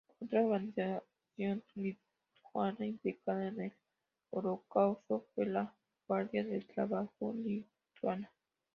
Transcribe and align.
Otra 0.19 0.41
organización 0.41 1.61
lituana 1.75 2.87
implicada 2.87 3.49
en 3.49 3.61
el 3.61 3.73
Holocausto 4.31 5.27
fue 5.35 5.45
la 5.45 5.75
Guardia 6.07 6.43
de 6.43 6.61
Trabajo 6.61 7.35
lituana. 7.35 8.31